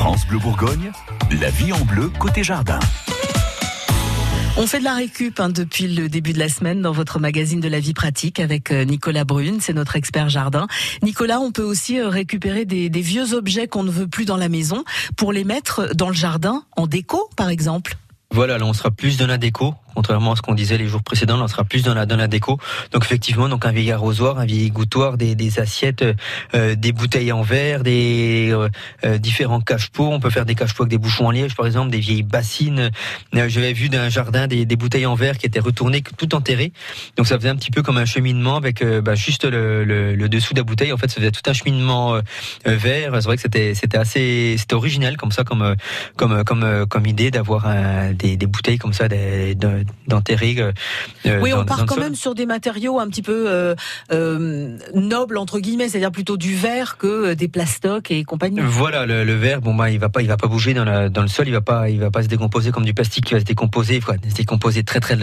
[0.00, 0.92] France Bleu Bourgogne,
[1.42, 2.78] la vie en bleu côté jardin.
[4.56, 7.60] On fait de la récup hein, depuis le début de la semaine dans votre magazine
[7.60, 10.68] de la vie pratique avec euh, Nicolas Brune, c'est notre expert jardin.
[11.02, 14.38] Nicolas, on peut aussi euh, récupérer des, des vieux objets qu'on ne veut plus dans
[14.38, 14.84] la maison
[15.18, 17.98] pour les mettre dans le jardin en déco, par exemple.
[18.32, 21.02] Voilà, là on sera plus dans la déco contrairement à ce qu'on disait les jours
[21.02, 22.58] précédents, on sera plus dans la dans la déco.
[22.90, 26.02] Donc effectivement, donc un vieil arrosoir, un vieil gouttoir, des, des assiettes,
[26.54, 28.70] euh, des bouteilles en verre, des euh,
[29.04, 30.10] euh, différents cache-pots.
[30.10, 32.90] On peut faire des cache-pots avec des bouchons en liège, par exemple, des vieilles bassines.
[33.34, 36.72] J'avais vu d'un jardin des, des, bouteilles en verre qui étaient retournées tout enterrées.
[37.18, 40.28] Donc ça faisait un petit peu comme un cheminement avec bah, juste le, le, le,
[40.30, 40.94] dessous de la bouteille.
[40.94, 42.18] En fait, ça faisait tout un cheminement
[42.64, 43.12] vert.
[43.16, 45.76] C'est vrai que c'était c'était assez c'était original comme ça comme
[46.16, 47.68] comme comme comme idée d'avoir
[48.14, 49.54] des, des bouteilles comme ça des,
[50.06, 50.56] d'enterrer.
[50.58, 53.74] Euh, oui, on part quand même sur des matériaux un petit peu euh,
[54.12, 58.60] euh, nobles entre guillemets, c'est-à-dire plutôt du verre que des plastocs et compagnie.
[58.62, 61.08] Voilà, le, le, verre, bon bah il va pas, il va pas bouger dans, la,
[61.08, 63.34] dans le sol, il va pas, il va pas se décomposer comme du plastique qui
[63.34, 65.16] va se décomposer, il se décomposer très très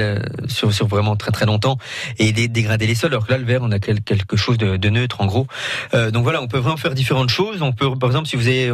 [0.48, 1.78] sur, sur vraiment très très longtemps
[2.20, 3.12] et dégrader les sols.
[3.12, 5.48] Alors que là, le verre, on a quelque chose de, de neutre en gros.
[5.94, 7.62] Euh, donc voilà, on peut vraiment faire différentes choses.
[7.62, 8.72] On peut, par exemple, si vous avez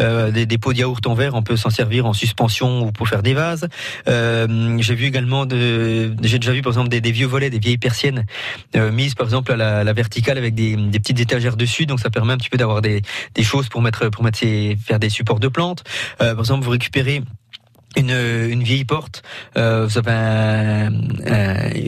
[0.00, 2.92] euh, des, des, pots de yaourt en verre, on peut s'en servir en suspension ou
[2.92, 3.68] pour faire des vases.
[4.06, 8.26] J'ai vu j'ai déjà vu par exemple des, vieux volets, des vieilles persiennes
[8.76, 12.32] euh, mises par exemple à la, verticale avec des, petites étagères dessus, donc ça permet
[12.32, 13.02] un petit peu d'avoir des,
[13.42, 15.84] choses pour mettre pour mettre ces, faire des supports de plantes.
[16.20, 17.22] Euh, par exemple, vous récupérez
[17.98, 18.10] une,
[18.50, 19.22] une vieille porte,
[19.56, 20.90] euh, vous avez un,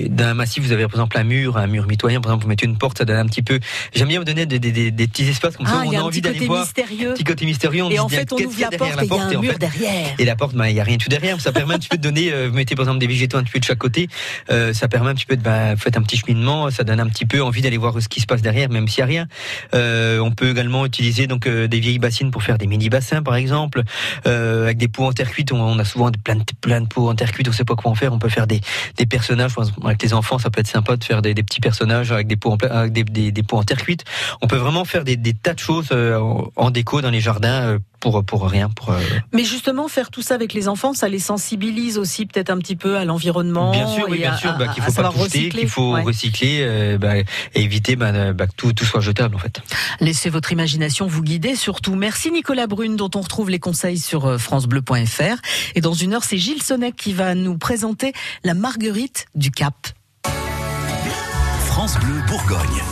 [0.08, 2.66] d'un massif, vous avez par exemple un mur, un mur mitoyen, par exemple vous mettez
[2.66, 3.60] une porte, ça donne un petit peu.
[3.94, 6.02] J'aime bien vous donner des, des, des, des, petits espaces comme ça où on a,
[6.02, 6.62] envie d'aller voir.
[6.62, 7.14] Mystérieux.
[7.14, 7.84] Petit côté mystérieux.
[7.84, 10.14] On et en fait on ouvre la porte, et il y a un mur derrière.
[10.18, 11.40] Et la porte, bah, il y a rien tout derrière.
[11.40, 12.32] Ça permet un petit peu de donner.
[12.32, 14.08] Euh, vous mettez par exemple des végétaux un petit peu de chaque côté.
[14.50, 16.70] Euh, ça permet un petit peu de, vous faites un petit cheminement.
[16.70, 19.00] Ça donne un petit peu envie d'aller voir ce qui se passe derrière, même s'il
[19.00, 19.26] y a rien.
[19.74, 23.22] Euh, on peut également utiliser donc euh, des vieilles bassines pour faire des mini bassins
[23.22, 23.82] par exemple,
[24.26, 25.52] euh, avec des pots en terre cuite.
[25.52, 27.94] On, on a souvent plein de plein en terre cuite, on sait pas quoi en
[27.94, 28.12] faire.
[28.12, 28.60] On peut faire des,
[29.08, 29.52] personnages
[29.84, 32.52] avec les enfants, ça peut être sympa de faire des, petits personnages avec des pots
[32.52, 34.04] en, avec des, des, en terre cuite.
[34.42, 36.20] On peut vraiment faire des, des tas de choses euh,
[36.56, 38.68] en déco dans les jardins euh, pour pour rien.
[38.70, 39.00] Pour, euh...
[39.32, 42.76] Mais justement, faire tout ça avec les enfants, ça les sensibilise aussi peut-être un petit
[42.76, 43.70] peu à l'environnement.
[43.70, 46.02] Bien sûr, oui, bien sûr, bah, qu'il faut pas jeter, qu'il faut ouais.
[46.02, 47.24] recycler euh, bah, et
[47.54, 49.60] éviter bah, bah, que tout, tout soit jetable en fait.
[50.00, 51.54] Laissez votre imagination vous guider.
[51.54, 55.40] Surtout, merci Nicolas Brune, dont on retrouve les conseils sur francebleu.fr.
[55.74, 58.12] Et dans une heure, c'est Gilles Sonnec qui va nous présenter
[58.44, 59.74] la marguerite du Cap.
[61.66, 62.82] France Bleu Bourgogne.